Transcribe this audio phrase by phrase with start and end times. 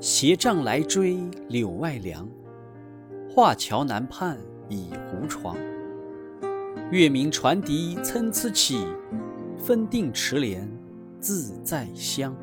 [0.00, 1.18] 斜杖来追
[1.48, 2.26] 柳外凉，
[3.28, 4.38] 画桥南畔
[4.70, 5.54] 倚胡床。
[6.90, 8.86] 月明船笛参差起，
[9.58, 10.66] 分定池莲
[11.20, 12.34] 自在香。